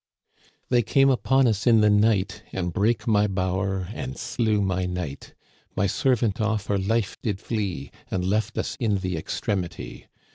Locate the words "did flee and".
7.21-8.25